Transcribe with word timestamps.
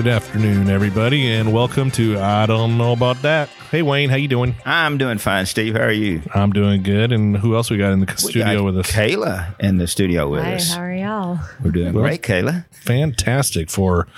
Good 0.00 0.08
afternoon, 0.08 0.70
everybody, 0.70 1.30
and 1.30 1.52
welcome 1.52 1.90
to 1.90 2.18
I 2.18 2.46
Don't 2.46 2.78
Know 2.78 2.92
About 2.92 3.20
That. 3.20 3.50
Hey, 3.70 3.82
Wayne, 3.82 4.08
how 4.08 4.16
you 4.16 4.28
doing? 4.28 4.54
I'm 4.64 4.96
doing 4.96 5.18
fine, 5.18 5.44
Steve. 5.44 5.74
How 5.74 5.82
are 5.82 5.92
you? 5.92 6.22
I'm 6.34 6.52
doing 6.54 6.82
good. 6.82 7.12
And 7.12 7.36
who 7.36 7.54
else 7.54 7.68
we 7.70 7.76
got 7.76 7.92
in 7.92 8.00
the 8.00 8.06
We 8.06 8.16
studio 8.16 8.54
got 8.56 8.64
with 8.64 8.78
us? 8.78 8.90
Kayla 8.90 9.60
in 9.60 9.76
the 9.76 9.86
studio 9.86 10.26
with 10.30 10.42
Hi, 10.42 10.54
us. 10.54 10.72
how 10.72 10.80
are 10.80 10.94
y'all? 10.94 11.38
We're 11.62 11.70
doing 11.72 11.92
Well- 11.92 12.04
great, 12.04 12.22
Kayla. 12.22 12.64
Fantastic 12.70 13.68
for 13.68 14.08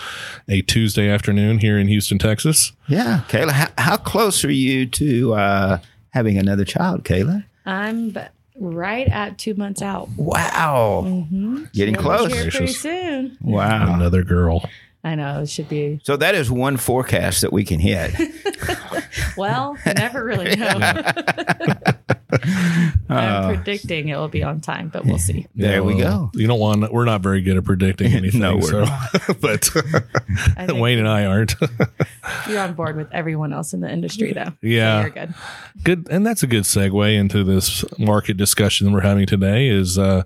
a 0.49 0.63
Tuesday 0.63 1.09
afternoon 1.09 1.59
here 1.59 1.77
in 1.79 1.89
Houston, 1.89 2.17
Texas. 2.19 2.71
Yeah, 2.87 3.23
Kayla. 3.29 3.51
How, 3.51 3.69
how 3.79 3.97
close 3.97 4.45
are 4.45 4.53
you 4.53 4.87
to 4.87 5.35
uh, 5.35 5.79
having 6.11 6.39
another 6.39 6.65
child, 6.65 7.03
Kayla? 7.03 7.43
I'm 7.67 8.11
b- 8.11 8.21
right 8.57 9.09
at 9.09 9.37
two 9.37 9.55
months 9.55 9.83
out. 9.83 10.11
Wow, 10.17 11.03
Mm-hmm. 11.07 11.65
getting 11.73 11.97
close. 11.97 12.31
Pretty 12.55 12.69
soon. 12.69 13.37
Wow. 13.41 13.95
Another 13.97 14.23
girl. 14.23 14.63
I 15.05 15.15
know 15.17 15.41
it 15.41 15.49
should 15.49 15.69
be. 15.69 16.01
So 16.05 16.17
that 16.17 16.35
is 16.35 16.51
one 16.51 16.77
forecast 16.77 17.41
that 17.41 17.53
we 17.53 17.65
can 17.65 17.81
hit. 17.81 18.15
Well, 19.37 19.77
never 19.87 20.25
really 20.25 20.57
know. 20.57 20.69
I'm 23.09 23.55
predicting 23.55 24.09
it 24.09 24.17
will 24.17 24.29
be 24.29 24.43
on 24.43 24.61
time, 24.61 24.89
but 24.89 25.05
we'll 25.05 25.19
see. 25.19 25.47
There 25.55 25.85
we 25.85 25.95
well, 25.95 26.31
go. 26.33 26.39
You 26.39 26.47
don't 26.47 26.59
want. 26.59 26.91
We're 26.93 27.05
not 27.05 27.21
very 27.21 27.43
good 27.43 27.57
at 27.57 27.65
predicting 27.65 28.13
anything. 28.13 28.41
No, 28.41 28.57
we're 28.57 28.87
so, 28.87 29.35
but 29.41 29.69
Wayne 30.75 30.99
and 30.99 31.09
I 31.09 31.27
aren't. 31.27 31.55
you're 32.49 32.61
on 32.61 32.75
board 32.75 32.97
with 32.97 33.09
everyone 33.13 33.53
else 33.53 33.75
in 33.75 33.81
the 33.81 33.91
industry, 33.91 34.33
though. 34.33 34.45
So 34.47 34.55
Yeah. 34.63 35.03
you're 35.03 35.11
good. 35.11 35.35
good, 35.83 36.09
and 36.11 36.25
that's 36.27 36.43
a 36.43 36.47
good 36.47 36.65
segue 36.65 37.15
into 37.17 37.45
this 37.45 37.85
market 37.99 38.37
discussion 38.39 38.87
that 38.87 38.93
we're 38.93 39.01
having 39.03 39.27
today. 39.27 39.69
Is 39.69 39.99
uh, 39.99 40.23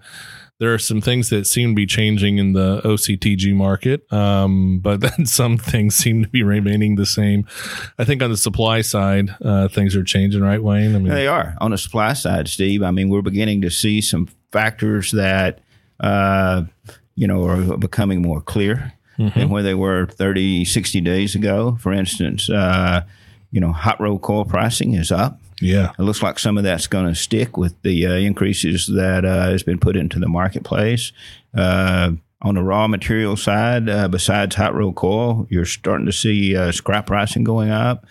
there 0.58 0.72
are 0.72 0.78
some 0.78 1.00
things 1.00 1.28
that 1.30 1.46
seem 1.46 1.70
to 1.70 1.74
be 1.74 1.84
changing 1.86 2.38
in 2.38 2.52
the 2.54 2.80
OCTG 2.82 3.54
market, 3.54 4.10
um, 4.12 4.78
but 4.80 5.00
then 5.02 5.26
some 5.26 5.58
things 5.58 5.94
seem 5.94 6.22
to 6.22 6.28
be 6.28 6.42
remaining 6.42 6.94
the 6.96 7.06
same. 7.06 7.46
I 7.98 8.04
think 8.04 8.22
on 8.22 8.30
the 8.30 8.36
supply 8.36 8.80
side, 8.80 9.34
uh, 9.44 9.68
things 9.68 9.94
are 9.94 10.04
changing, 10.04 10.42
right, 10.42 10.62
Wayne? 10.62 10.94
I 10.94 10.98
mean, 10.98 11.08
They 11.08 11.26
are 11.26 11.54
on 11.60 11.72
the 11.72 11.78
supply 11.78 12.14
side, 12.14 12.48
Steve. 12.48 12.82
I 12.82 12.90
mean, 12.90 13.08
we're 13.10 13.22
beginning 13.22 13.60
to 13.62 13.70
see 13.70 14.00
some 14.00 14.28
factors 14.50 15.10
that 15.12 15.60
uh, 16.00 16.62
you 17.14 17.26
know 17.26 17.44
are 17.46 17.76
becoming 17.76 18.22
more 18.22 18.40
clear 18.40 18.92
than 19.18 19.48
where 19.48 19.62
they 19.62 19.74
were 19.74 20.06
30, 20.06 20.66
60 20.66 21.00
days 21.00 21.34
ago. 21.34 21.78
For 21.80 21.90
instance, 21.92 22.50
uh, 22.50 23.02
you 23.50 23.60
know, 23.62 23.72
hot 23.72 23.98
rolled 23.98 24.20
coil 24.22 24.44
pricing 24.44 24.92
is 24.94 25.10
up. 25.10 25.40
Yeah, 25.60 25.92
It 25.98 26.02
looks 26.02 26.22
like 26.22 26.38
some 26.38 26.58
of 26.58 26.64
that's 26.64 26.86
going 26.86 27.06
to 27.06 27.14
stick 27.14 27.56
with 27.56 27.80
the 27.82 28.06
uh, 28.06 28.12
increases 28.14 28.86
that 28.88 29.24
uh, 29.24 29.50
has 29.50 29.62
been 29.62 29.78
put 29.78 29.96
into 29.96 30.18
the 30.18 30.28
marketplace. 30.28 31.12
Uh, 31.56 32.12
on 32.42 32.54
the 32.54 32.62
raw 32.62 32.86
material 32.86 33.36
side, 33.36 33.88
uh, 33.88 34.06
besides 34.08 34.54
hot 34.56 34.74
rolled 34.74 34.94
coil, 34.96 35.46
you're 35.48 35.64
starting 35.64 36.04
to 36.06 36.12
see 36.12 36.54
uh, 36.56 36.70
scrap 36.70 37.06
pricing 37.06 37.44
going 37.44 37.70
up. 37.70 38.04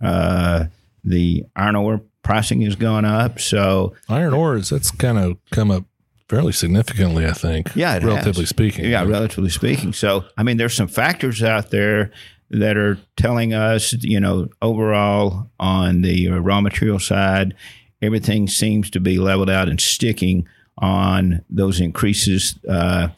Uh, 0.00 0.66
the 1.04 1.44
iron 1.56 1.74
ore 1.76 2.00
pricing 2.22 2.60
has 2.62 2.76
gone 2.76 3.04
up. 3.04 3.40
So, 3.40 3.94
iron 4.08 4.34
ores 4.34 4.70
that's 4.70 4.92
kind 4.92 5.18
of 5.18 5.36
come 5.50 5.70
up 5.72 5.84
fairly 6.28 6.52
significantly. 6.52 7.26
I 7.26 7.32
think. 7.32 7.74
yeah, 7.74 7.96
it 7.96 8.04
relatively 8.04 8.42
has. 8.44 8.48
speaking. 8.50 8.84
Yeah, 8.84 9.02
relatively 9.04 9.50
speaking. 9.50 9.92
So, 9.92 10.24
I 10.38 10.44
mean, 10.44 10.56
there's 10.56 10.74
some 10.74 10.88
factors 10.88 11.42
out 11.42 11.70
there 11.70 12.12
that 12.52 12.76
are 12.76 12.98
telling 13.16 13.54
us, 13.54 13.92
you 14.00 14.20
know, 14.20 14.48
overall 14.60 15.50
on 15.58 16.02
the 16.02 16.28
uh, 16.28 16.38
raw 16.38 16.60
material 16.60 16.98
side, 16.98 17.54
everything 18.00 18.46
seems 18.46 18.90
to 18.90 19.00
be 19.00 19.18
leveled 19.18 19.50
out 19.50 19.68
and 19.68 19.80
sticking 19.80 20.46
on 20.78 21.44
those 21.48 21.80
increases. 21.80 22.58
Uh, 22.68 23.08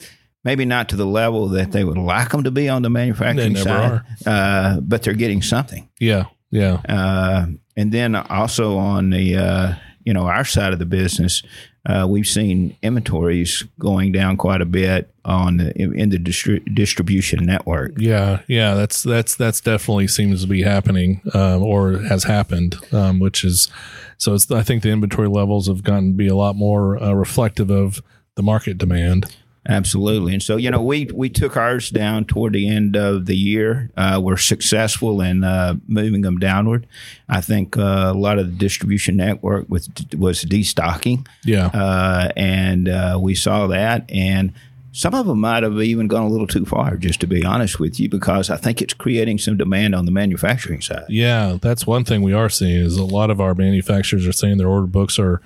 maybe 0.44 0.64
not 0.64 0.88
to 0.90 0.96
the 0.96 1.06
level 1.06 1.48
that 1.48 1.72
they 1.72 1.84
would 1.84 1.98
like 1.98 2.30
them 2.30 2.44
to 2.44 2.50
be 2.50 2.68
on 2.68 2.82
the 2.82 2.90
manufacturing 2.90 3.56
side, 3.56 4.02
uh, 4.26 4.80
but 4.80 5.02
they're 5.02 5.14
getting 5.14 5.42
something. 5.42 5.88
yeah, 5.98 6.24
yeah. 6.50 6.80
Uh, 6.88 7.46
and 7.76 7.90
then 7.90 8.14
also 8.14 8.76
on 8.76 9.10
the 9.10 9.36
uh, 9.36 9.74
you 10.04 10.12
know 10.12 10.26
our 10.26 10.44
side 10.44 10.72
of 10.72 10.78
the 10.78 10.86
business, 10.86 11.42
uh, 11.86 12.06
we've 12.08 12.26
seen 12.26 12.76
inventories 12.82 13.62
going 13.78 14.12
down 14.12 14.36
quite 14.36 14.60
a 14.62 14.66
bit 14.66 15.10
on 15.24 15.58
the, 15.58 15.76
in 15.76 16.08
the 16.08 16.18
distri- 16.18 16.74
distribution 16.74 17.44
network. 17.44 17.92
Yeah, 17.98 18.40
yeah, 18.48 18.74
that's 18.74 19.02
that's 19.02 19.36
that's 19.36 19.60
definitely 19.60 20.08
seems 20.08 20.42
to 20.42 20.48
be 20.48 20.62
happening, 20.62 21.20
um, 21.34 21.62
or 21.62 21.98
has 21.98 22.24
happened, 22.24 22.76
um, 22.92 23.20
which 23.20 23.44
is 23.44 23.68
so. 24.16 24.36
I 24.50 24.62
think 24.62 24.82
the 24.82 24.90
inventory 24.90 25.28
levels 25.28 25.68
have 25.68 25.82
gotten 25.82 26.12
to 26.12 26.16
be 26.16 26.28
a 26.28 26.36
lot 26.36 26.56
more 26.56 27.02
uh, 27.02 27.12
reflective 27.12 27.70
of 27.70 28.02
the 28.34 28.42
market 28.42 28.78
demand. 28.78 29.34
Absolutely, 29.66 30.34
and 30.34 30.42
so 30.42 30.56
you 30.56 30.70
know 30.70 30.82
we 30.82 31.06
we 31.14 31.30
took 31.30 31.56
ours 31.56 31.88
down 31.88 32.26
toward 32.26 32.52
the 32.52 32.68
end 32.68 32.96
of 32.96 33.24
the 33.24 33.36
year. 33.36 33.90
Uh, 33.96 34.20
we're 34.22 34.36
successful 34.36 35.22
in 35.22 35.42
uh, 35.42 35.74
moving 35.88 36.20
them 36.20 36.38
downward. 36.38 36.86
I 37.30 37.40
think 37.40 37.78
uh, 37.78 38.12
a 38.12 38.14
lot 38.14 38.38
of 38.38 38.46
the 38.46 38.52
distribution 38.52 39.16
network 39.16 39.68
was 39.70 39.88
was 40.16 40.44
destocking. 40.44 41.26
Yeah, 41.44 41.66
uh, 41.68 42.28
and 42.36 42.88
uh, 42.90 43.18
we 43.20 43.34
saw 43.34 43.66
that. 43.68 44.10
And 44.10 44.52
some 44.92 45.12
of 45.14 45.26
them 45.26 45.40
might 45.40 45.62
have 45.62 45.80
even 45.80 46.06
gone 46.06 46.22
a 46.24 46.28
little 46.28 46.46
too 46.46 46.64
far, 46.64 46.96
just 46.96 47.20
to 47.20 47.26
be 47.26 47.44
honest 47.44 47.80
with 47.80 47.98
you, 47.98 48.08
because 48.08 48.48
I 48.48 48.56
think 48.56 48.80
it's 48.80 48.94
creating 48.94 49.38
some 49.38 49.56
demand 49.56 49.94
on 49.94 50.04
the 50.04 50.12
manufacturing 50.12 50.82
side. 50.82 51.06
yeah, 51.08 51.58
that's 51.60 51.84
one 51.84 52.04
thing 52.04 52.22
we 52.22 52.32
are 52.32 52.48
seeing 52.48 52.84
is 52.84 52.96
a 52.96 53.04
lot 53.04 53.30
of 53.30 53.40
our 53.40 53.54
manufacturers 53.54 54.26
are 54.26 54.32
saying 54.32 54.58
their 54.58 54.68
order 54.68 54.86
books 54.86 55.18
are 55.18 55.42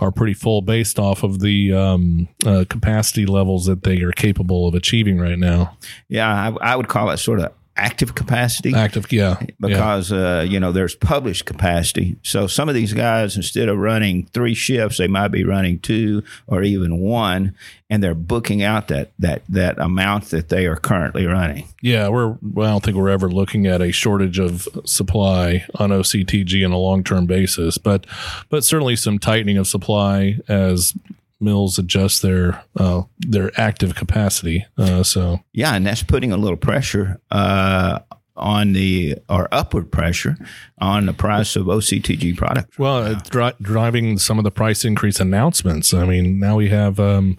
are 0.00 0.10
pretty 0.10 0.34
full 0.34 0.62
based 0.62 0.98
off 0.98 1.22
of 1.22 1.40
the 1.40 1.72
um, 1.72 2.28
uh, 2.46 2.64
capacity 2.68 3.26
levels 3.26 3.66
that 3.66 3.82
they 3.82 4.00
are 4.00 4.12
capable 4.12 4.66
of 4.66 4.74
achieving 4.74 5.18
right 5.18 5.38
now. 5.38 5.76
Yeah, 6.08 6.28
I, 6.28 6.72
I 6.72 6.76
would 6.76 6.88
call 6.88 7.10
it 7.10 7.18
sort 7.18 7.40
of 7.40 7.52
active 7.76 8.14
capacity. 8.14 8.74
Active, 8.74 9.10
yeah, 9.10 9.36
yeah. 9.40 9.46
because 9.60 10.12
uh, 10.12 10.44
you 10.46 10.60
know 10.60 10.72
there's 10.72 10.94
published 10.94 11.46
capacity. 11.46 12.16
So 12.22 12.46
some 12.46 12.68
of 12.68 12.74
these 12.74 12.92
guys, 12.92 13.36
instead 13.36 13.68
of 13.68 13.78
running 13.78 14.26
three 14.26 14.54
shifts, 14.54 14.98
they 14.98 15.08
might 15.08 15.28
be 15.28 15.44
running 15.44 15.78
two 15.80 16.22
or 16.46 16.62
even 16.62 16.98
one, 16.98 17.54
and 17.88 18.02
they're 18.02 18.14
booking 18.14 18.62
out 18.62 18.88
that 18.88 19.12
that 19.18 19.42
that 19.48 19.78
amount 19.78 20.26
that 20.26 20.48
they 20.48 20.66
are 20.66 20.76
currently 20.76 21.26
running. 21.26 21.66
Yeah, 21.80 22.08
we're. 22.08 22.36
Well, 22.42 22.66
I 22.66 22.70
don't 22.70 22.84
think 22.84 22.96
we're 22.96 23.10
ever 23.10 23.30
looking 23.30 23.66
at 23.66 23.80
a 23.80 23.92
shortage 23.92 24.38
of 24.38 24.68
supply 24.84 25.64
on 25.76 25.90
OCTG 25.90 26.64
on 26.64 26.72
a 26.72 26.78
long 26.78 27.02
term 27.04 27.26
basis, 27.26 27.78
but 27.78 28.06
but 28.48 28.64
certainly 28.64 28.96
some 28.96 29.18
tightening 29.18 29.56
of 29.56 29.66
supply 29.66 30.38
as 30.48 30.94
mills 31.40 31.78
adjust 31.78 32.22
their 32.22 32.62
uh, 32.76 33.02
their 33.18 33.50
active 33.58 33.94
capacity. 33.94 34.66
Uh, 34.78 35.02
so 35.02 35.40
Yeah, 35.52 35.74
and 35.74 35.86
that's 35.86 36.02
putting 36.02 36.32
a 36.32 36.36
little 36.36 36.56
pressure 36.56 37.20
uh, 37.30 38.00
on 38.36 38.72
the 38.72 39.16
or 39.28 39.48
upward 39.52 39.90
pressure 39.90 40.36
on 40.80 41.06
the 41.06 41.12
price 41.12 41.56
of 41.56 41.66
OCTG 41.66 42.36
products. 42.36 42.78
well, 42.78 43.04
it's 43.06 43.28
dri- 43.28 43.52
driving 43.60 44.18
some 44.18 44.38
of 44.38 44.44
the 44.44 44.50
price 44.50 44.84
increase 44.84 45.20
announcements. 45.20 45.92
I 45.92 46.04
mean, 46.06 46.38
now 46.38 46.56
we 46.56 46.68
have. 46.68 46.98
Um, 47.00 47.38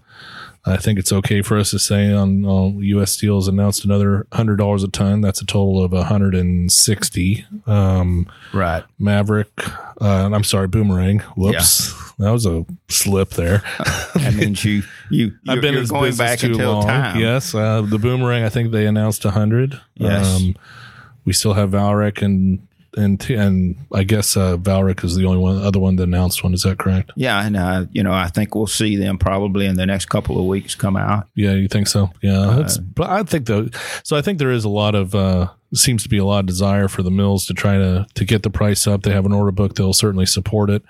I 0.64 0.78
think 0.78 1.00
it's 1.00 1.12
okay 1.12 1.42
for 1.42 1.58
us 1.58 1.72
to 1.72 1.80
say 1.80 2.14
on, 2.14 2.46
on 2.46 2.78
U.S. 2.84 3.12
Steel 3.14 3.38
has 3.40 3.48
announced 3.48 3.84
another 3.84 4.28
hundred 4.32 4.58
dollars 4.58 4.84
a 4.84 4.88
ton. 4.90 5.22
That's 5.22 5.42
a 5.42 5.46
total 5.46 5.84
of 5.84 5.92
hundred 5.92 6.36
and 6.36 6.72
sixty. 6.72 7.46
Um, 7.66 8.28
Right. 8.54 8.84
Maverick. 9.00 9.50
Uh, 10.00 10.30
I'm 10.32 10.44
sorry, 10.44 10.68
Boomerang. 10.68 11.20
Whoops, 11.36 11.94
that 12.20 12.30
was 12.32 12.46
a 12.46 12.66
slip 12.90 13.32
there. 13.32 13.64
That 14.14 14.36
means 14.36 14.64
you 14.64 14.84
you 15.10 15.32
I've 15.48 15.62
been 15.62 15.84
going 15.86 16.16
back 16.16 16.44
until 16.44 16.74
long. 16.74 16.86
time. 16.86 17.20
Yes, 17.20 17.56
uh, 17.56 17.82
the 17.82 17.98
Boomerang. 17.98 18.44
I 18.44 18.50
think 18.50 18.72
they 18.72 18.86
announced 18.86 19.24
hundred. 19.24 19.80
Yes. 19.96 20.42
we 21.26 21.34
still 21.34 21.54
have 21.54 21.72
Vallourec 21.72 22.22
and 22.22 22.68
and 22.98 23.30
and 23.30 23.78
I 23.94 24.04
guess 24.04 24.36
uh, 24.36 24.58
Vallourec 24.58 25.04
is 25.04 25.16
the 25.16 25.26
only 25.26 25.40
one 25.40 25.58
other 25.58 25.80
one 25.80 25.96
that 25.98 26.04
announced 26.04 26.44
one. 26.44 26.54
Is 26.54 26.64
that 26.64 26.78
correct? 26.78 27.12
Yeah, 27.16 27.46
and 27.46 27.56
uh, 27.56 27.86
you 27.92 28.04
know 28.04 28.12
I 28.12 28.28
think 28.28 28.56
we'll 28.56 28.68
see 28.68 28.96
them 28.96 29.18
probably 29.18 29.66
in 29.66 29.76
the 29.76 29.86
next 29.86 30.06
couple 30.06 30.40
of 30.40 30.46
weeks 30.46 30.76
come 30.76 30.98
out. 30.98 31.28
Yeah, 31.36 31.54
you 31.54 31.68
think 31.68 31.88
so? 31.88 32.12
Yeah, 32.22 32.56
that's, 32.58 32.78
but 32.78 33.10
I 33.10 33.24
think 33.24 33.46
though. 33.46 33.70
So 34.04 34.18
I 34.18 34.22
think 34.22 34.40
there 34.40 34.52
is 34.52 34.66
a 34.66 34.70
lot 34.70 34.96
of 34.96 35.16
uh, 35.16 35.50
seems 35.74 36.04
to 36.04 36.10
be 36.10 36.18
a 36.18 36.26
lot 36.26 36.40
of 36.40 36.46
desire 36.48 36.88
for 36.88 37.04
the 37.04 37.12
mills 37.12 37.46
to 37.46 37.54
try 37.54 37.78
to 37.78 38.06
to 38.14 38.26
get 38.26 38.44
the 38.44 38.50
price 38.50 38.88
up. 38.88 39.04
They 39.04 39.12
have 39.12 39.26
an 39.26 39.34
order 39.34 39.52
book; 39.52 39.76
they'll 39.76 39.94
certainly 39.94 40.26
support 40.26 40.70
it. 40.70 40.84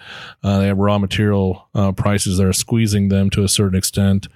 Uh, 0.44 0.60
they 0.60 0.68
have 0.68 0.78
raw 0.78 0.98
material 0.98 1.70
uh, 1.76 1.92
prices 1.92 2.38
that 2.38 2.48
are 2.48 2.54
squeezing 2.54 3.10
them 3.10 3.30
to 3.32 3.44
a 3.44 3.50
certain 3.50 3.78
extent 3.78 4.28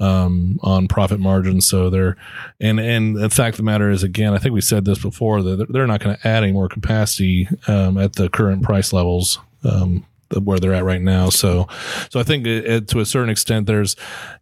um, 0.00 0.58
on 0.62 0.88
profit 0.88 1.20
margins. 1.20 1.66
So 1.66 1.90
they're 1.90 2.16
and 2.60 2.80
and 2.80 3.16
the 3.16 3.30
fact 3.30 3.54
of 3.54 3.58
the 3.58 3.62
matter 3.64 3.90
is, 3.90 4.02
again, 4.02 4.34
I 4.34 4.38
think 4.38 4.54
we 4.54 4.60
said 4.60 4.84
this 4.84 4.98
before 4.98 5.42
that 5.42 5.66
they're 5.70 5.86
not 5.86 6.00
going 6.00 6.16
to 6.16 6.26
add 6.26 6.42
any 6.42 6.52
more 6.52 6.68
capacity 6.68 7.48
um, 7.66 7.98
at 7.98 8.14
the 8.14 8.28
current 8.28 8.62
price 8.62 8.92
levels. 8.92 9.38
Um, 9.64 10.04
where 10.42 10.58
they're 10.58 10.74
at 10.74 10.84
right 10.84 11.02
now. 11.02 11.28
So, 11.28 11.68
so 12.10 12.18
I 12.18 12.22
think 12.22 12.46
it, 12.46 12.66
it, 12.66 12.88
to 12.88 13.00
a 13.00 13.06
certain 13.06 13.30
extent, 13.30 13.66
there's, 13.66 13.94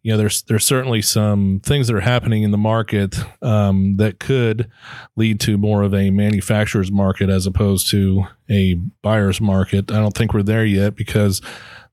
you 0.02 0.12
know, 0.12 0.18
there's 0.18 0.42
there's 0.42 0.64
certainly 0.64 1.02
some 1.02 1.60
things 1.62 1.86
that 1.86 1.96
are 1.96 2.00
happening 2.00 2.42
in 2.44 2.50
the 2.50 2.58
market 2.58 3.18
um, 3.42 3.96
that 3.96 4.18
could 4.18 4.70
lead 5.16 5.40
to 5.40 5.58
more 5.58 5.82
of 5.82 5.94
a 5.94 6.10
manufacturer's 6.10 6.90
market 6.90 7.28
as 7.28 7.46
opposed 7.46 7.88
to 7.90 8.24
a 8.48 8.74
buyer's 9.02 9.40
market. 9.40 9.90
I 9.90 9.96
don't 9.96 10.16
think 10.16 10.32
we're 10.32 10.42
there 10.42 10.64
yet 10.64 10.94
because 10.94 11.40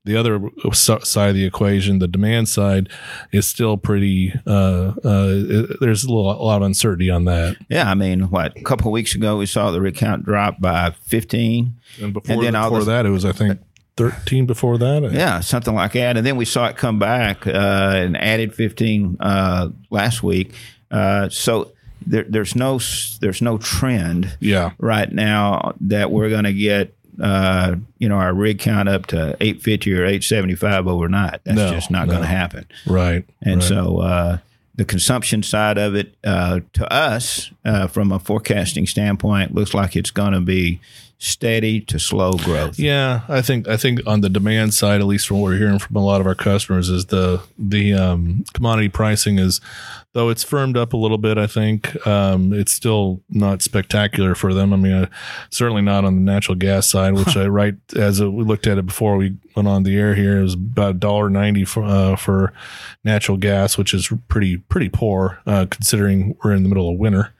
the 0.04 0.16
other 0.16 0.40
side 0.72 1.28
of 1.28 1.34
the 1.34 1.44
equation, 1.44 1.98
the 1.98 2.08
demand 2.08 2.48
side, 2.48 2.88
is 3.32 3.46
still 3.46 3.76
pretty. 3.76 4.32
Uh, 4.46 4.92
uh, 5.04 5.66
there's 5.80 6.04
a, 6.04 6.08
little, 6.08 6.30
a 6.30 6.42
lot 6.42 6.56
of 6.56 6.62
uncertainty 6.62 7.10
on 7.10 7.24
that. 7.26 7.56
Yeah, 7.68 7.90
I 7.90 7.94
mean, 7.94 8.30
what 8.30 8.56
a 8.56 8.62
couple 8.62 8.88
of 8.88 8.92
weeks 8.92 9.14
ago 9.14 9.36
we 9.36 9.46
saw 9.46 9.70
the 9.70 9.80
rig 9.80 9.96
count 9.96 10.24
drop 10.24 10.60
by 10.60 10.90
15, 10.90 11.74
and 12.00 12.14
before, 12.14 12.34
and 12.34 12.42
then 12.42 12.52
before 12.52 12.84
that 12.84 13.04
it 13.04 13.10
was 13.10 13.24
I 13.24 13.32
think 13.32 13.60
13 13.96 14.46
before 14.46 14.78
that. 14.78 15.10
Yeah, 15.12 15.40
something 15.40 15.74
like 15.74 15.92
that. 15.92 16.16
And 16.16 16.24
then 16.24 16.36
we 16.36 16.46
saw 16.46 16.66
it 16.68 16.76
come 16.76 16.98
back 16.98 17.46
uh, 17.46 17.92
and 17.94 18.16
added 18.16 18.54
15 18.54 19.18
uh, 19.20 19.68
last 19.90 20.22
week. 20.22 20.54
Uh, 20.90 21.28
so 21.28 21.72
there, 22.06 22.24
there's 22.26 22.56
no 22.56 22.80
there's 23.20 23.42
no 23.42 23.58
trend. 23.58 24.36
Yeah. 24.40 24.70
Right 24.78 25.12
now 25.12 25.74
that 25.82 26.10
we're 26.10 26.30
going 26.30 26.44
to 26.44 26.54
get 26.54 26.94
uh, 27.20 27.76
you 27.98 28.08
know, 28.08 28.16
our 28.16 28.32
rig 28.32 28.58
count 28.58 28.88
up 28.88 29.06
to 29.06 29.36
850 29.40 29.92
or 29.92 30.04
875 30.04 30.86
overnight. 30.86 31.40
That's 31.44 31.56
no, 31.56 31.70
just 31.70 31.90
not 31.90 32.06
no. 32.06 32.14
going 32.14 32.22
to 32.22 32.28
happen. 32.28 32.66
Right. 32.86 33.24
And 33.42 33.56
right. 33.56 33.62
so 33.62 33.98
uh, 33.98 34.38
the 34.74 34.84
consumption 34.84 35.42
side 35.42 35.76
of 35.76 35.94
it, 35.94 36.14
uh, 36.24 36.60
to 36.72 36.92
us, 36.92 37.50
uh, 37.64 37.86
from 37.86 38.12
a 38.12 38.18
forecasting 38.18 38.86
standpoint, 38.86 39.54
looks 39.54 39.74
like 39.74 39.96
it's 39.96 40.10
going 40.10 40.32
to 40.32 40.40
be 40.40 40.80
steady 41.18 41.80
to 41.82 41.98
slow 41.98 42.32
growth. 42.32 42.78
Yeah, 42.78 43.20
I 43.28 43.42
think 43.42 43.68
I 43.68 43.76
think 43.76 44.00
on 44.06 44.22
the 44.22 44.30
demand 44.30 44.72
side, 44.72 45.00
at 45.00 45.06
least 45.06 45.28
from 45.28 45.40
what 45.40 45.50
we're 45.50 45.58
hearing 45.58 45.78
from 45.78 45.96
a 45.96 46.04
lot 46.04 46.20
of 46.20 46.26
our 46.26 46.34
customers, 46.34 46.88
is 46.88 47.06
the 47.06 47.42
the 47.58 47.92
um, 47.92 48.44
commodity 48.54 48.88
pricing 48.88 49.38
is 49.38 49.60
though 50.12 50.28
it's 50.28 50.42
firmed 50.42 50.76
up 50.76 50.92
a 50.92 50.96
little 50.96 51.18
bit. 51.18 51.38
I 51.38 51.46
think 51.46 52.06
um, 52.06 52.52
it's 52.52 52.72
still 52.72 53.20
not 53.28 53.62
spectacular 53.62 54.34
for 54.34 54.52
them. 54.52 54.72
I 54.72 54.76
mean, 54.76 54.92
uh, 54.92 55.06
certainly 55.50 55.82
not 55.82 56.04
on 56.04 56.16
the 56.16 56.20
natural 56.20 56.56
gas 56.56 56.88
side, 56.88 57.14
which 57.14 57.36
I 57.36 57.46
right 57.46 57.74
as 57.96 58.20
a, 58.20 58.30
we 58.30 58.44
looked 58.44 58.66
at 58.66 58.78
it 58.78 58.86
before 58.86 59.16
we 59.16 59.36
went 59.54 59.68
on 59.68 59.82
the 59.84 59.96
air 59.96 60.14
here, 60.14 60.38
it 60.38 60.42
was 60.42 60.54
about 60.54 61.00
dollar 61.00 61.30
ninety 61.30 61.64
for 61.64 61.84
uh, 61.84 62.16
for 62.16 62.52
natural 63.04 63.36
gas, 63.36 63.78
which 63.78 63.94
is 63.94 64.12
pretty 64.28 64.56
pretty 64.56 64.88
poor 64.88 65.40
uh, 65.46 65.66
considering 65.70 66.36
we're 66.42 66.54
in 66.54 66.62
the 66.62 66.68
middle 66.68 66.90
of 66.90 66.98
winter. 66.98 67.32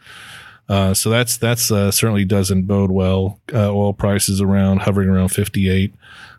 Uh, 0.68 0.94
so 0.94 1.10
that's 1.10 1.36
that's 1.36 1.72
uh, 1.72 1.90
certainly 1.90 2.24
doesn't 2.24 2.62
bode 2.62 2.92
well. 2.92 3.40
Uh, 3.52 3.72
oil 3.74 3.92
prices 3.92 4.40
around 4.40 4.82
hovering 4.82 5.08
around 5.08 5.30
58. 5.30 5.92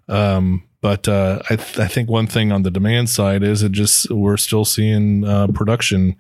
Um, 0.08 0.64
but 0.82 1.08
uh, 1.08 1.42
I, 1.50 1.56
th- 1.56 1.80
I, 1.80 1.88
think 1.88 2.10
one 2.10 2.28
thing 2.28 2.52
on 2.52 2.64
the 2.64 2.72
demand 2.72 3.10
side 3.10 3.44
is 3.44 3.62
it 3.62 3.72
just 3.72 4.10
we're 4.10 4.38
still 4.38 4.66
seeing 4.66 5.24
uh, 5.24 5.48
production 5.48 6.16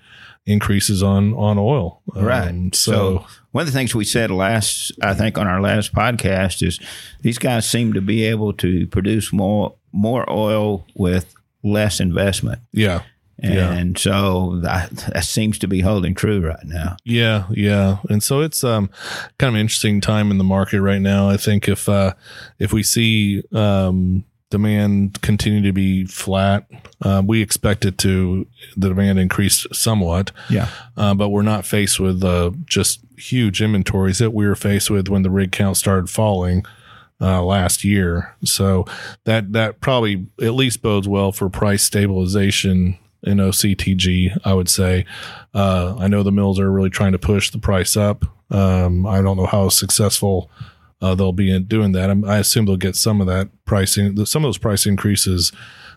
increases 0.45 1.01
on 1.03 1.33
on 1.33 1.57
oil. 1.57 2.01
Right. 2.15 2.49
Um, 2.49 2.73
so, 2.73 2.91
so, 2.91 3.25
one 3.51 3.63
of 3.63 3.67
the 3.67 3.77
things 3.77 3.93
we 3.93 4.05
said 4.05 4.31
last, 4.31 4.91
I 5.01 5.13
think, 5.13 5.37
on 5.37 5.47
our 5.47 5.61
last 5.61 5.93
podcast 5.93 6.65
is 6.65 6.79
these 7.21 7.37
guys 7.37 7.69
seem 7.69 7.93
to 7.93 8.01
be 8.01 8.23
able 8.25 8.53
to 8.53 8.87
produce 8.87 9.33
more 9.33 9.75
more 9.91 10.31
oil 10.31 10.85
with 10.95 11.33
less 11.63 11.99
investment. 11.99 12.61
Yeah. 12.71 13.03
And 13.43 13.97
yeah. 13.97 14.01
so 14.01 14.59
that, 14.61 14.91
that, 14.91 15.25
seems 15.25 15.57
to 15.59 15.67
be 15.67 15.81
holding 15.81 16.13
true 16.13 16.41
right 16.45 16.63
now. 16.63 16.97
Yeah, 17.03 17.47
yeah. 17.49 17.97
And 18.07 18.21
so 18.21 18.41
it's 18.41 18.63
um, 18.63 18.91
kind 19.39 19.49
of 19.49 19.55
an 19.55 19.61
interesting 19.61 19.99
time 19.99 20.29
in 20.29 20.37
the 20.37 20.43
market 20.43 20.79
right 20.79 21.01
now. 21.01 21.27
I 21.27 21.37
think 21.37 21.67
if 21.67 21.89
uh, 21.89 22.13
if 22.59 22.71
we 22.71 22.83
see 22.83 23.41
um, 23.51 24.25
demand 24.51 25.21
continue 25.21 25.63
to 25.63 25.73
be 25.73 26.05
flat, 26.05 26.67
uh, 27.01 27.23
we 27.25 27.41
expect 27.41 27.83
it 27.85 27.97
to 27.99 28.45
the 28.77 28.89
demand 28.89 29.17
increased 29.17 29.73
somewhat. 29.73 30.31
Yeah. 30.49 30.67
Uh, 30.95 31.15
but 31.15 31.29
we're 31.29 31.41
not 31.41 31.65
faced 31.65 31.99
with 31.99 32.23
uh, 32.23 32.51
just 32.65 32.99
huge 33.17 33.61
inventories 33.61 34.19
that 34.19 34.31
we 34.31 34.45
were 34.45 34.55
faced 34.55 34.91
with 34.91 35.07
when 35.07 35.23
the 35.23 35.31
rig 35.31 35.51
count 35.51 35.77
started 35.77 36.09
falling. 36.09 36.63
Uh, 37.23 37.39
last 37.43 37.83
year, 37.83 38.35
so 38.43 38.83
that 39.25 39.53
that 39.53 39.79
probably 39.79 40.25
at 40.41 40.55
least 40.55 40.81
bodes 40.81 41.07
well 41.07 41.31
for 41.31 41.49
price 41.49 41.83
stabilization 41.83 42.97
in 43.21 43.37
OCTG, 43.37 44.39
I 44.43 44.55
would 44.55 44.69
say. 44.69 45.05
Uh, 45.53 45.95
I 45.99 46.07
know 46.07 46.23
the 46.23 46.31
mills 46.31 46.59
are 46.59 46.71
really 46.71 46.89
trying 46.89 47.11
to 47.11 47.19
push 47.19 47.51
the 47.51 47.59
price 47.59 47.95
up. 47.95 48.25
Um, 48.49 49.05
I 49.05 49.21
don't 49.21 49.37
know 49.37 49.45
how 49.45 49.69
successful 49.69 50.49
uh, 51.01 51.15
they'll 51.15 51.31
be 51.31 51.59
doing 51.59 51.91
that. 51.93 52.09
I 52.25 52.37
assume 52.37 52.65
they'll 52.65 52.77
get 52.77 52.95
some 52.95 53.21
of 53.21 53.27
that 53.27 53.49
pricing. 53.65 54.25
Some 54.25 54.43
of 54.43 54.47
those 54.47 54.57
price 54.57 54.85
increases 54.85 55.51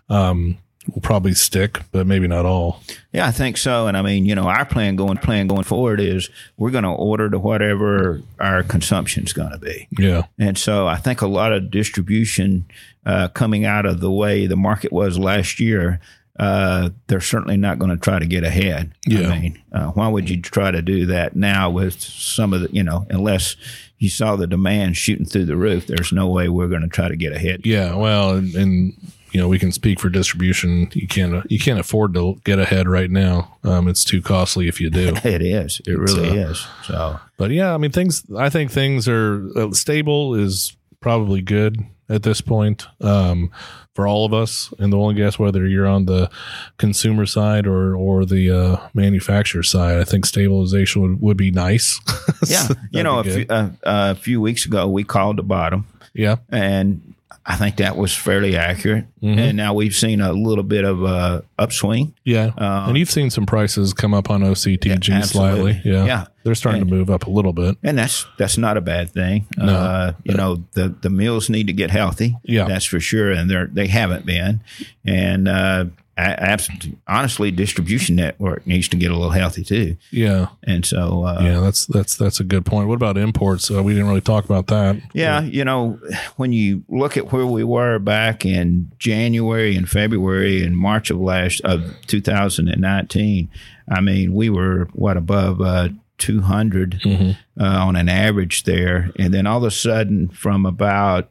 um, 0.09 0.57
will 0.93 1.01
probably 1.01 1.33
stick, 1.33 1.79
but 1.91 2.07
maybe 2.07 2.27
not 2.27 2.45
all. 2.45 2.81
Yeah, 3.11 3.27
I 3.27 3.31
think 3.31 3.57
so. 3.57 3.87
And 3.87 3.95
I 3.95 4.01
mean, 4.01 4.25
you 4.25 4.35
know, 4.35 4.47
our 4.47 4.65
plan 4.65 4.95
going 4.95 5.17
plan 5.17 5.47
going 5.47 5.63
forward 5.63 5.99
is 5.99 6.29
we're 6.57 6.71
going 6.71 6.83
to 6.83 6.89
order 6.89 7.29
to 7.29 7.39
whatever 7.39 8.21
our 8.39 8.63
consumption 8.63 9.23
is 9.23 9.33
going 9.33 9.51
to 9.51 9.57
be. 9.57 9.87
Yeah. 9.97 10.23
And 10.39 10.57
so 10.57 10.87
I 10.87 10.97
think 10.97 11.21
a 11.21 11.27
lot 11.27 11.53
of 11.53 11.71
distribution 11.71 12.65
uh, 13.05 13.27
coming 13.29 13.65
out 13.65 13.85
of 13.85 13.99
the 13.99 14.11
way 14.11 14.47
the 14.47 14.55
market 14.55 14.91
was 14.91 15.19
last 15.19 15.59
year 15.59 15.99
uh, 16.37 16.89
they're 17.07 17.21
certainly 17.21 17.57
not 17.57 17.79
going 17.79 17.91
to 17.91 17.97
try 17.97 18.19
to 18.19 18.25
get 18.25 18.43
ahead. 18.43 18.93
Yeah. 19.05 19.29
I 19.29 19.39
mean, 19.39 19.63
uh, 19.71 19.87
why 19.91 20.07
would 20.07 20.29
you 20.29 20.41
try 20.41 20.71
to 20.71 20.81
do 20.81 21.05
that 21.07 21.35
now 21.35 21.69
with 21.69 22.01
some 22.01 22.53
of 22.53 22.61
the, 22.61 22.69
you 22.71 22.83
know, 22.83 23.05
unless 23.09 23.55
you 23.99 24.09
saw 24.09 24.35
the 24.35 24.47
demand 24.47 24.97
shooting 24.97 25.25
through 25.25 25.45
the 25.45 25.55
roof, 25.55 25.87
there's 25.87 26.11
no 26.11 26.27
way 26.27 26.49
we're 26.49 26.67
going 26.67 26.81
to 26.81 26.89
try 26.89 27.07
to 27.07 27.15
get 27.15 27.31
ahead. 27.31 27.61
Yeah. 27.63 27.95
Well, 27.95 28.31
and, 28.31 28.53
and, 28.53 28.93
you 29.31 29.39
know, 29.39 29.47
we 29.47 29.59
can 29.59 29.71
speak 29.71 29.99
for 29.99 30.09
distribution. 30.09 30.89
You 30.93 31.07
can't, 31.07 31.49
you 31.49 31.59
can't 31.59 31.79
afford 31.79 32.13
to 32.15 32.35
get 32.43 32.59
ahead 32.59 32.87
right 32.87 33.09
now. 33.09 33.57
Um, 33.63 33.87
it's 33.87 34.03
too 34.03 34.21
costly 34.21 34.67
if 34.67 34.81
you 34.81 34.89
do. 34.89 35.13
it 35.23 35.41
is. 35.41 35.81
It 35.85 35.97
really 35.97 36.29
uh, 36.29 36.49
is. 36.49 36.67
So, 36.83 37.19
but 37.37 37.51
yeah, 37.51 37.73
I 37.73 37.77
mean, 37.77 37.91
things, 37.91 38.23
I 38.37 38.49
think 38.49 38.71
things 38.71 39.07
are 39.07 39.47
uh, 39.57 39.71
stable 39.71 40.35
is 40.35 40.75
probably 40.99 41.41
good 41.41 41.85
at 42.09 42.23
this 42.23 42.41
point. 42.41 42.87
Um, 43.01 43.51
for 43.95 44.07
all 44.07 44.25
of 44.25 44.33
us 44.33 44.73
in 44.77 44.89
the 44.89 44.97
oil 44.97 45.09
and 45.09 45.17
gas, 45.17 45.39
whether 45.39 45.65
you're 45.65 45.87
on 45.87 46.05
the 46.05 46.29
consumer 46.77 47.25
side 47.25 47.65
or 47.65 47.95
or 47.95 48.25
the 48.25 48.51
uh, 48.51 48.87
manufacturer 48.93 49.63
side. 49.63 49.99
I 49.99 50.03
think 50.03 50.25
stabilization 50.25 51.01
would, 51.01 51.21
would 51.21 51.37
be 51.37 51.49
nice. 51.49 51.99
yeah, 52.47 52.67
you 52.91 53.01
know, 53.01 53.19
a 53.19 53.23
few, 53.23 53.45
uh, 53.49 53.69
a 53.83 54.15
few 54.15 54.41
weeks 54.41 54.65
ago 54.65 54.87
we 54.87 55.05
called 55.05 55.37
the 55.37 55.43
bottom. 55.43 55.87
Yeah, 56.13 56.37
and 56.49 57.14
I 57.45 57.55
think 57.55 57.77
that 57.77 57.97
was 57.97 58.15
fairly 58.15 58.55
accurate. 58.55 59.05
Mm-hmm. 59.21 59.39
And 59.39 59.57
now 59.57 59.73
we've 59.73 59.95
seen 59.95 60.21
a 60.21 60.33
little 60.33 60.63
bit 60.63 60.83
of 60.83 61.03
a 61.03 61.43
upswing. 61.57 62.13
Yeah. 62.23 62.51
Um, 62.57 62.89
and 62.89 62.97
you've 62.97 63.11
seen 63.11 63.29
some 63.29 63.45
prices 63.45 63.93
come 63.93 64.13
up 64.13 64.29
on 64.29 64.41
OCTG 64.41 65.07
yeah, 65.07 65.21
slightly. 65.21 65.81
Yeah. 65.83 66.05
Yeah. 66.05 66.27
They're 66.43 66.55
starting 66.55 66.81
and, 66.81 66.89
to 66.89 66.95
move 66.95 67.09
up 67.09 67.27
a 67.27 67.29
little 67.29 67.53
bit. 67.53 67.77
And 67.83 67.97
that's 67.97 68.25
that's 68.37 68.57
not 68.57 68.77
a 68.77 68.81
bad 68.81 69.11
thing. 69.11 69.47
No, 69.57 69.73
uh, 69.73 70.13
you 70.23 70.35
know, 70.35 70.63
the 70.73 70.89
the 71.01 71.09
mills 71.09 71.49
need 71.49 71.67
to 71.67 71.73
get 71.73 71.91
healthy. 71.91 72.35
Yeah. 72.43 72.67
That's 72.67 72.85
for 72.85 72.99
sure. 72.99 73.31
And 73.31 73.49
they're 73.49 73.67
they 73.67 73.87
haven't 73.87 74.25
been. 74.25 74.61
And 75.05 75.47
uh, 75.47 75.85
honestly, 76.17 77.51
distribution 77.51 78.15
network 78.15 78.65
needs 78.65 78.87
to 78.89 78.97
get 78.97 79.11
a 79.11 79.15
little 79.15 79.31
healthy 79.31 79.63
too. 79.63 79.97
Yeah, 80.11 80.47
and 80.63 80.85
so 80.85 81.23
uh, 81.23 81.39
yeah, 81.41 81.59
that's 81.59 81.85
that's 81.87 82.15
that's 82.15 82.39
a 82.39 82.43
good 82.43 82.65
point. 82.65 82.87
What 82.87 82.95
about 82.95 83.17
imports? 83.17 83.69
Uh, 83.69 83.83
we 83.83 83.93
didn't 83.93 84.07
really 84.07 84.21
talk 84.21 84.45
about 84.45 84.67
that. 84.67 84.97
Yeah, 85.13 85.41
you 85.41 85.65
know, 85.65 85.99
when 86.37 86.53
you 86.53 86.83
look 86.87 87.17
at 87.17 87.31
where 87.31 87.45
we 87.45 87.63
were 87.63 87.99
back 87.99 88.45
in 88.45 88.91
January 88.97 89.75
and 89.75 89.89
February 89.89 90.63
and 90.63 90.77
March 90.77 91.09
of 91.09 91.19
last 91.19 91.61
of 91.61 91.93
2019, 92.07 93.49
I 93.89 94.01
mean, 94.01 94.33
we 94.33 94.49
were 94.49 94.85
what 94.93 95.17
above. 95.17 95.61
Uh, 95.61 95.89
200 96.17 97.01
mm-hmm. 97.03 97.61
uh, 97.61 97.85
on 97.85 97.97
an 97.97 98.07
average 98.07 98.63
there. 98.63 99.11
And 99.19 99.33
then 99.33 99.45
all 99.45 99.57
of 99.57 99.63
a 99.65 99.69
sudden, 99.69 100.29
from 100.29 100.65
about 100.65 101.29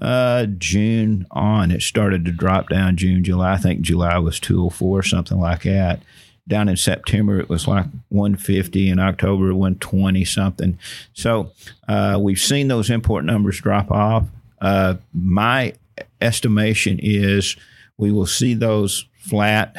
uh, 0.00 0.46
June 0.58 1.26
on, 1.30 1.70
it 1.70 1.82
started 1.82 2.24
to 2.24 2.32
drop 2.32 2.68
down. 2.68 2.96
June, 2.96 3.22
July, 3.24 3.54
I 3.54 3.56
think 3.56 3.82
July 3.82 4.18
was 4.18 4.40
204, 4.40 5.02
something 5.02 5.38
like 5.38 5.62
that. 5.64 6.00
Down 6.48 6.68
in 6.68 6.76
September, 6.76 7.38
it 7.38 7.48
was 7.48 7.68
like 7.68 7.86
150. 8.08 8.88
In 8.88 8.98
October, 8.98 9.54
120 9.54 10.24
something. 10.24 10.78
So 11.12 11.52
uh, 11.86 12.18
we've 12.20 12.38
seen 12.38 12.68
those 12.68 12.90
import 12.90 13.24
numbers 13.24 13.60
drop 13.60 13.90
off. 13.90 14.26
Uh, 14.60 14.96
my 15.12 15.74
estimation 16.20 16.98
is 17.00 17.56
we 17.98 18.10
will 18.10 18.26
see 18.26 18.54
those 18.54 19.06
flat 19.18 19.76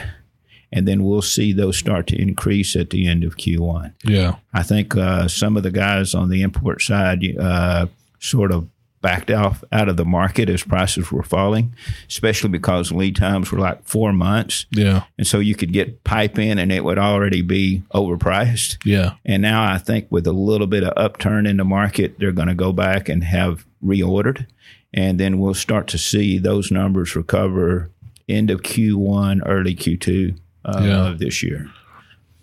and 0.72 0.88
then 0.88 1.04
we'll 1.04 1.22
see 1.22 1.52
those 1.52 1.78
start 1.78 2.08
to 2.08 2.22
increase 2.22 2.76
at 2.76 2.92
the 2.92 3.08
end 3.08 3.24
of 3.24 3.38
Q1. 3.38 3.94
Yeah. 4.06 4.36
I 4.54 4.64
think 4.64 4.96
uh, 4.96 5.28
some 5.28 5.58
of 5.58 5.64
the 5.64 5.72
guys 5.72 6.16
on 6.16 6.30
the 6.30 6.42
import 6.42 6.82
side 6.82 7.24
uh, 7.38 7.88
sort 8.20 8.52
of 8.52 8.70
backed 9.02 9.32
off 9.32 9.64
out 9.72 9.90
of 9.90 9.98
the 9.98 10.06
market 10.06 10.50
as 10.50 10.64
prices 10.64 11.12
were 11.12 11.24
falling, 11.24 11.74
especially 12.08 12.50
because 12.50 12.92
lead 12.92 13.16
times 13.16 13.52
were 13.52 13.60
like 13.60 13.84
four 13.84 14.14
months. 14.14 14.66
Yeah. 14.72 15.04
And 15.18 15.26
so 15.26 15.40
you 15.40 15.56
could 15.56 15.74
get 15.74 16.04
pipe 16.04 16.38
in 16.38 16.60
and 16.60 16.72
it 16.72 16.84
would 16.84 17.00
already 17.00 17.42
be 17.42 17.84
overpriced. 17.94 18.78
Yeah. 18.86 19.16
And 19.26 19.42
now 19.42 19.64
I 19.64 19.78
think 19.80 20.08
with 20.12 20.28
a 20.28 20.32
little 20.34 20.68
bit 20.68 20.84
of 20.84 20.94
upturn 20.98 21.46
in 21.48 21.58
the 21.58 21.66
market, 21.66 22.20
they're 22.20 22.32
going 22.32 22.48
to 22.48 22.54
go 22.56 22.72
back 22.72 23.10
and 23.10 23.24
have 23.24 23.66
reordered. 23.84 24.46
And 24.94 25.20
then 25.20 25.40
we'll 25.40 25.54
start 25.54 25.88
to 25.90 25.98
see 25.98 26.38
those 26.38 26.70
numbers 26.72 27.16
recover 27.16 27.90
end 28.30 28.52
of 28.52 28.62
Q1, 28.62 29.42
early 29.46 29.76
Q2 29.76 30.38
uh, 30.66 30.82
Yeah. 30.84 31.08
of 31.10 31.20
this 31.20 31.42
year. 31.42 31.70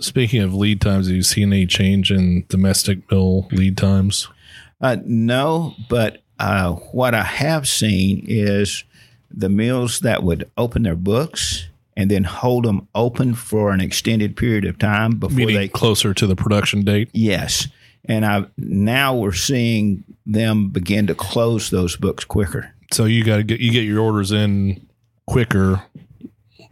Speaking 0.00 0.42
of 0.42 0.54
lead 0.54 0.80
times, 0.80 1.06
have 1.08 1.16
you 1.16 1.22
seen 1.22 1.52
any 1.52 1.66
change 1.66 2.10
in 2.10 2.44
domestic 2.48 3.10
mill 3.10 3.48
lead 3.52 3.76
times? 3.76 4.28
Uh, 4.80 4.96
no, 5.04 5.74
but 5.88 6.22
uh, 6.38 6.72
what 6.72 7.14
I 7.14 7.22
have 7.22 7.66
seen 7.68 8.24
is 8.28 8.84
the 9.30 9.48
mills 9.48 10.00
that 10.00 10.22
would 10.22 10.50
open 10.56 10.82
their 10.82 10.96
books 10.96 11.68
and 11.96 12.10
then 12.10 12.24
hold 12.24 12.64
them 12.64 12.86
open 12.94 13.34
for 13.34 13.72
an 13.72 13.80
extended 13.80 14.36
period 14.36 14.64
of 14.64 14.78
time 14.78 15.18
before 15.18 15.36
Meaning 15.36 15.56
they 15.56 15.68
closer 15.68 16.14
to 16.14 16.26
the 16.26 16.36
production 16.36 16.82
date. 16.82 17.10
Yes. 17.12 17.66
And 18.04 18.24
I 18.24 18.46
now 18.56 19.16
we're 19.16 19.32
seeing 19.32 20.04
them 20.24 20.68
begin 20.68 21.08
to 21.08 21.14
close 21.14 21.70
those 21.70 21.96
books 21.96 22.24
quicker. 22.24 22.72
So 22.92 23.04
you 23.04 23.24
got 23.24 23.38
to 23.38 23.42
get 23.42 23.60
you 23.60 23.72
get 23.72 23.84
your 23.84 24.00
orders 24.00 24.32
in 24.32 24.86
quicker. 25.26 25.82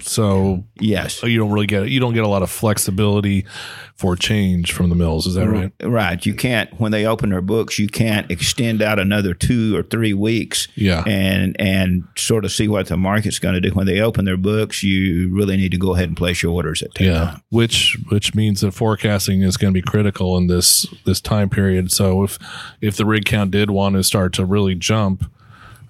So 0.03 0.65
Yes. 0.79 1.21
Oh, 1.23 1.27
you 1.27 1.39
don't 1.39 1.51
really 1.53 1.67
get 1.67 1.89
you 1.89 2.01
don't 2.01 2.15
get 2.15 2.25
a 2.25 2.29
lot 2.29 2.43
of 2.43 2.51
flexibility 2.51 3.47
for 3.95 4.15
change 4.15 4.73
from 4.73 4.91
the 4.91 4.95
mills. 4.95 5.27
Is 5.27 5.35
that 5.35 5.49
right? 5.49 5.73
Right. 5.83 6.25
You 6.27 6.35
can't 6.35 6.69
when 6.79 6.93
they 6.93 7.07
open 7.07 7.31
their 7.31 7.41
books, 7.41 7.79
you 7.79 7.89
can't 7.89 8.31
extend 8.31 8.83
out 8.83 8.99
another 8.99 9.33
two 9.33 9.75
or 9.77 9.83
three 9.83 10.13
weeks 10.13 10.69
Yeah. 10.75 11.03
and 11.07 11.57
and 11.59 12.05
sort 12.17 12.45
of 12.45 12.53
see 12.53 12.69
what 12.69 12.89
the 12.89 12.97
market's 12.97 13.39
going 13.39 13.55
to 13.55 13.61
do. 13.61 13.71
When 13.71 13.87
they 13.87 14.01
open 14.01 14.25
their 14.27 14.37
books, 14.37 14.83
you 14.83 15.31
really 15.35 15.57
need 15.57 15.71
to 15.73 15.79
go 15.79 15.95
ahead 15.95 16.09
and 16.09 16.17
place 16.17 16.43
your 16.43 16.53
orders 16.53 16.83
at 16.83 16.93
that 16.95 17.05
Yeah, 17.05 17.19
time. 17.25 17.43
which 17.51 17.97
which 18.11 18.35
means 18.35 18.61
that 18.61 18.73
forecasting 18.73 19.41
is 19.43 19.57
going 19.57 19.73
to 19.73 19.81
be 19.81 19.83
critical 19.83 20.37
in 20.37 20.47
this 20.47 20.87
this 21.05 21.21
time 21.21 21.49
period. 21.49 21.91
So 21.91 22.23
if 22.23 22.39
if 22.83 22.97
the 22.97 23.07
rig 23.07 23.25
count 23.25 23.51
did 23.51 23.71
want 23.71 23.95
to 23.97 24.05
start 24.05 24.33
to 24.35 24.45
really 24.45 24.75
jump 24.75 25.25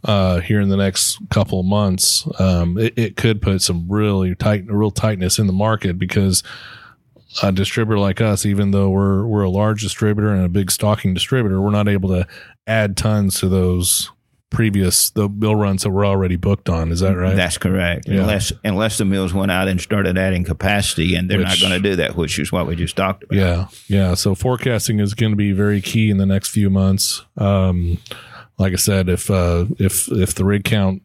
uh, 0.05 0.41
here 0.41 0.61
in 0.61 0.69
the 0.69 0.76
next 0.76 1.19
couple 1.31 1.61
of 1.61 1.67
months, 1.67 2.29
um, 2.41 2.79
it, 2.79 2.95
it 2.97 3.17
could 3.17 3.43
put 3.43 3.62
some 3.62 3.87
really 3.88 4.35
tight, 4.35 4.65
real 4.67 4.91
tightness 4.91 5.38
in 5.38 5.47
the 5.47 5.53
market 5.53 5.99
because 5.99 6.43
a 7.43 7.53
distributor 7.53 7.99
like 7.99 8.21
us, 8.21 8.47
even 8.47 8.71
though 8.71 8.88
we're 8.88 9.26
we're 9.26 9.43
a 9.43 9.50
large 9.50 9.83
distributor 9.83 10.31
and 10.31 10.45
a 10.45 10.49
big 10.49 10.71
stocking 10.71 11.15
distributor, 11.15 11.61
we're 11.61 11.71
not 11.71 11.88
able 11.88 12.09
to 12.11 12.26
add 12.67 12.97
tons 12.97 13.41
to 13.41 13.49
those 13.49 14.11
previous 14.50 15.11
the 15.11 15.29
mill 15.29 15.57
runs 15.57 15.83
that 15.83 15.91
we're 15.91 16.07
already 16.07 16.37
booked 16.37 16.69
on. 16.69 16.91
Is 16.91 17.00
that 17.00 17.15
right? 17.15 17.37
That's 17.37 17.59
correct. 17.59 18.09
Yeah. 18.09 18.21
Unless 18.21 18.53
unless 18.65 18.99
the 18.99 19.05
mills 19.05 19.35
went 19.35 19.50
out 19.50 19.69
and 19.69 19.81
started 19.81 20.17
adding 20.17 20.45
capacity, 20.45 21.15
and 21.15 21.31
they're 21.31 21.41
not 21.41 21.61
going 21.61 21.73
to 21.73 21.81
do 21.81 21.97
that, 21.97 22.17
which 22.17 22.38
is 22.38 22.53
what 22.53 22.67
we 22.67 22.76
just 22.76 22.97
talked 22.97 23.25
about. 23.25 23.37
Yeah, 23.37 23.67
yeah. 23.88 24.15
So 24.15 24.35
forecasting 24.35 25.00
is 25.00 25.15
going 25.15 25.33
to 25.33 25.37
be 25.37 25.53
very 25.53 25.81
key 25.81 26.11
in 26.11 26.17
the 26.17 26.26
next 26.26 26.50
few 26.50 26.71
months. 26.71 27.25
Um, 27.37 27.99
like 28.58 28.72
I 28.72 28.76
said, 28.76 29.08
if 29.08 29.30
uh, 29.30 29.66
if 29.78 30.10
if 30.10 30.34
the 30.34 30.44
rig 30.44 30.64
count 30.64 31.02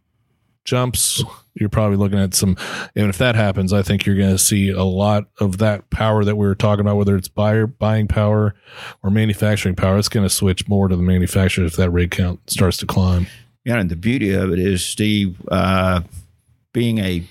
jumps, 0.63 1.24
you're 1.55 1.70
probably 1.70 1.98
looking 1.98 2.20
at 2.20 2.34
some. 2.34 2.55
And 2.96 3.10
if 3.10 3.17
that 3.17 3.36
happens, 3.36 3.74
I 3.74 3.81
think 3.81 4.05
you're 4.05 4.17
going 4.17 4.31
to 4.31 4.38
see 4.38 4.70
a 4.70 4.84
lot 4.84 5.25
of 5.39 5.58
that 5.58 5.89
power 5.89 6.24
that 6.24 6.36
we 6.36 6.46
were 6.46 6.55
talking 6.55 6.81
about, 6.81 6.98
whether 6.98 7.15
it's 7.15 7.27
buyer 7.27 7.67
buying 7.67 8.08
power 8.08 8.55
or 9.03 9.10
manufacturing 9.10 9.75
power. 9.75 9.98
It's 9.98 10.10
going 10.10 10.25
to 10.25 10.34
switch 10.34 10.67
more 10.67 10.88
to 10.88 10.96
the 10.96 11.01
manufacturer 11.03 11.65
if 11.65 11.75
that 11.75 11.89
rig 11.89 12.12
count 12.12 12.39
starts 12.50 12.77
to 12.77 12.86
climb. 12.86 13.27
Yeah, 13.65 13.79
and 13.79 13.91
the 13.91 13.96
beauty 13.96 14.34
of 14.34 14.51
it 14.51 14.60
is, 14.60 14.84
Steve, 14.86 15.38
uh, 15.50 16.01
being 16.74 17.00
a 17.00 17.24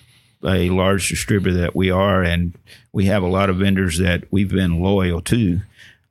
a 0.42 0.70
large 0.70 1.08
distributor 1.08 1.58
that 1.60 1.76
we 1.76 1.90
are, 1.90 2.22
and 2.22 2.54
we 2.92 3.06
have 3.06 3.22
a 3.22 3.28
lot 3.28 3.50
of 3.50 3.56
vendors 3.56 3.98
that 3.98 4.24
we've 4.30 4.50
been 4.50 4.80
loyal 4.80 5.20
to. 5.20 5.60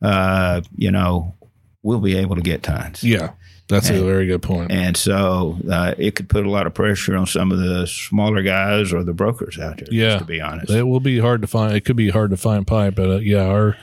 Uh, 0.02 0.62
you 0.78 0.92
know, 0.92 1.34
we'll 1.82 2.00
be 2.00 2.16
able 2.16 2.36
to 2.36 2.42
get 2.42 2.62
tons, 2.64 3.04
Yeah, 3.04 3.32
that's 3.70 3.90
a 3.90 4.04
very 4.04 4.26
good 4.26 4.42
point. 4.42 4.72
and 4.72 4.98
so 4.98 5.58
uh, 5.72 5.94
it 5.98 6.16
could 6.16 6.28
put 6.28 6.46
a 6.46 6.50
lot 6.50 6.68
of 6.68 6.74
pressure 6.74 7.16
on 7.16 7.26
some 7.26 7.52
of 7.52 7.60
the 7.60 7.88
smaller 7.88 8.42
guys 8.42 8.92
or 8.92 9.04
the 9.04 9.14
brokers 9.14 9.58
out 9.58 9.78
there. 9.78 9.86
just 9.86 9.92
Yeah. 9.94 10.18
to 10.20 10.26
be 10.26 10.42
honest. 10.42 10.72
It 10.72 10.84
will 10.84 11.00
be 11.00 11.20
hard 11.20 11.42
to 11.42 11.48
find. 11.48 11.76
It 11.76 11.86
could 11.86 11.96
be 11.96 12.10
hard 12.10 12.32
to 12.32 12.38
find 12.38 12.66
pipe, 12.68 12.96
but 12.96 13.10
uh, 13.10 13.18
yeah, 13.18 13.46
our 13.46 13.78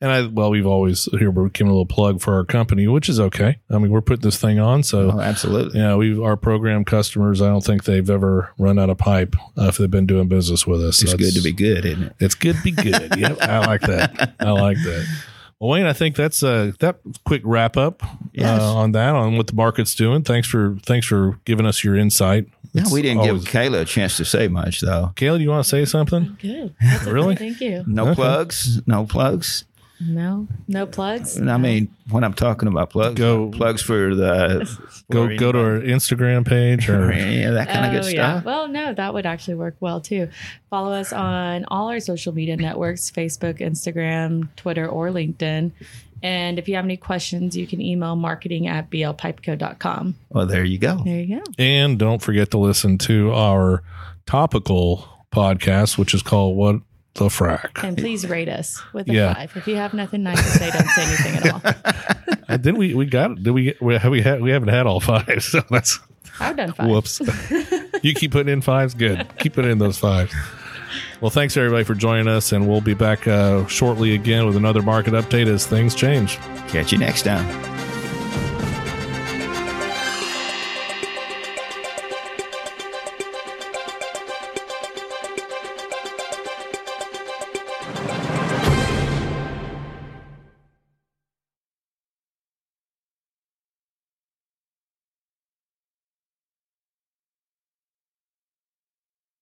and 0.00 0.10
I 0.10 0.26
well, 0.26 0.50
we've 0.50 0.66
always 0.66 1.04
here 1.18 1.30
we're 1.30 1.48
giving 1.48 1.68
a 1.70 1.74
little 1.74 1.84
plug 1.86 2.20
for 2.20 2.34
our 2.34 2.44
company, 2.44 2.86
which 2.86 3.08
is 3.08 3.20
okay. 3.20 3.58
I 3.70 3.78
mean, 3.78 3.90
we're 3.90 4.00
putting 4.00 4.22
this 4.22 4.38
thing 4.38 4.58
on, 4.58 4.82
so 4.82 5.10
oh, 5.12 5.20
absolutely. 5.20 5.78
yeah, 5.80 5.94
we 5.96 6.18
our 6.22 6.36
program 6.36 6.84
customers. 6.84 7.42
I 7.42 7.48
don't 7.48 7.64
think 7.64 7.84
they've 7.84 8.08
ever 8.08 8.50
run 8.58 8.78
out 8.78 8.88
of 8.90 8.98
pipe 8.98 9.34
uh, 9.58 9.66
if 9.66 9.78
they've 9.78 9.90
been 9.90 10.06
doing 10.06 10.28
business 10.28 10.66
with 10.66 10.82
us. 10.82 11.02
It's 11.02 11.14
good 11.14 11.34
to 11.34 11.42
be 11.42 11.52
good, 11.52 11.84
isn't 11.84 12.02
it? 12.04 12.16
It's 12.20 12.34
good 12.34 12.56
to 12.56 12.62
be 12.62 12.70
good. 12.70 13.16
yep, 13.16 13.38
I 13.42 13.58
like 13.66 13.80
that. 13.82 14.34
I 14.38 14.50
like 14.50 14.76
that. 14.78 15.06
Well, 15.64 15.70
Wayne, 15.72 15.86
I 15.86 15.94
think 15.94 16.14
that's 16.14 16.42
a 16.42 16.74
that 16.80 16.98
quick 17.24 17.40
wrap 17.42 17.78
up 17.78 18.02
Yes. 18.34 18.60
uh, 18.60 18.74
on 18.74 18.92
that 18.92 19.14
on 19.14 19.38
what 19.38 19.46
the 19.46 19.54
market's 19.54 19.94
doing. 19.94 20.22
Thanks 20.22 20.46
for 20.46 20.76
thanks 20.84 21.06
for 21.06 21.38
giving 21.46 21.64
us 21.64 21.82
your 21.82 21.96
insight. 21.96 22.48
No, 22.74 22.82
It's 22.82 22.92
we 22.92 23.00
didn't 23.00 23.20
always- 23.20 23.44
give 23.44 23.50
Kayla 23.52 23.80
a 23.80 23.84
chance 23.86 24.18
to 24.18 24.26
say 24.26 24.46
much, 24.48 24.82
though. 24.82 25.12
Kayla, 25.16 25.38
do 25.38 25.42
you 25.42 25.48
want 25.48 25.64
to 25.64 25.68
say 25.70 25.86
something? 25.86 26.36
Good. 26.38 26.74
Really? 27.06 27.34
Thank 27.36 27.62
you. 27.62 27.82
No 27.86 28.08
Okay. 28.08 28.14
plugs. 28.16 28.82
No 28.86 29.06
plugs. 29.06 29.64
No, 30.06 30.46
no 30.68 30.86
plugs. 30.86 31.36
And 31.36 31.50
I 31.50 31.56
mean, 31.56 31.88
when 32.10 32.24
I'm 32.24 32.34
talking 32.34 32.68
about 32.68 32.90
plugs, 32.90 33.18
Go- 33.18 33.50
plugs 33.50 33.80
for 33.82 34.14
the 34.14 34.60
Go 35.10 35.28
for 35.28 35.36
go 35.36 35.52
to 35.52 35.58
our 35.58 35.80
Instagram 35.80 36.46
page 36.46 36.88
or 36.88 37.12
yeah, 37.16 37.50
that 37.50 37.68
kind 37.68 37.86
of 37.86 37.92
Oh, 37.92 38.02
good 38.02 38.14
yeah. 38.14 38.32
stuff. 38.32 38.44
Well, 38.44 38.68
no, 38.68 38.92
that 38.94 39.14
would 39.14 39.26
actually 39.26 39.54
work 39.54 39.76
well 39.80 40.00
too. 40.00 40.28
Follow 40.70 40.92
us 40.92 41.12
on 41.12 41.64
all 41.68 41.88
our 41.90 42.00
social 42.00 42.34
media 42.34 42.56
networks 42.56 43.10
Facebook, 43.10 43.60
Instagram, 43.60 44.48
Twitter, 44.56 44.86
or 44.88 45.08
LinkedIn. 45.10 45.72
And 46.22 46.58
if 46.58 46.68
you 46.68 46.76
have 46.76 46.84
any 46.86 46.96
questions, 46.96 47.54
you 47.54 47.66
can 47.66 47.82
email 47.82 48.16
marketing 48.16 48.66
at 48.66 48.88
blpipeco.com. 48.90 50.14
Well, 50.30 50.46
there 50.46 50.64
you 50.64 50.78
go. 50.78 50.96
There 51.04 51.20
you 51.20 51.36
go. 51.40 51.42
And 51.58 51.98
don't 51.98 52.22
forget 52.22 52.50
to 52.52 52.58
listen 52.58 52.96
to 52.98 53.30
our 53.32 53.82
topical 54.26 55.06
podcast, 55.30 55.98
which 55.98 56.14
is 56.14 56.22
called 56.22 56.56
What 56.56 56.76
the 57.14 57.26
Frack. 57.26 57.82
And 57.84 57.96
please 57.96 58.26
rate 58.28 58.48
us 58.48 58.82
with 58.92 59.08
a 59.08 59.12
Yeah. 59.12 59.34
five. 59.34 59.56
If 59.56 59.66
you 59.68 59.76
have 59.76 59.94
nothing 59.94 60.22
nice 60.24 60.38
to 60.42 60.58
say, 60.58 60.70
don't 60.70 60.88
say 60.88 61.02
anything 61.04 61.36
at 61.36 61.52
all. 61.52 61.62
Uh, 62.46 62.58
Did 62.58 62.76
we 62.76 62.92
we 62.92 63.06
got 63.06 63.42
did 63.42 63.52
we 63.52 63.74
we 63.80 63.94
have 63.96 64.10
we 64.12 64.20
had 64.20 64.42
we 64.42 64.50
haven't 64.50 64.68
had 64.68 64.86
all 64.86 65.00
five, 65.00 65.38
so 65.42 65.62
that's 65.70 65.98
I've 66.38 66.54
done 66.58 66.74
five. 66.74 66.88
whoops. 66.90 67.22
you 68.02 68.12
keep 68.12 68.32
putting 68.32 68.52
in 68.52 68.60
fives, 68.60 68.92
good. 68.92 69.26
Keep 69.38 69.54
putting 69.54 69.70
in 69.70 69.78
those 69.78 69.96
fives. 69.96 70.34
Well, 71.22 71.30
thanks 71.30 71.56
everybody 71.56 71.84
for 71.84 71.94
joining 71.94 72.28
us, 72.28 72.52
and 72.52 72.68
we'll 72.68 72.82
be 72.82 72.92
back 72.92 73.26
uh, 73.26 73.66
shortly 73.66 74.14
again 74.14 74.44
with 74.44 74.56
another 74.56 74.82
market 74.82 75.14
update 75.14 75.46
as 75.46 75.66
things 75.66 75.94
change. 75.94 76.36
Catch 76.68 76.92
you 76.92 76.98
next 76.98 77.22
time. 77.22 77.83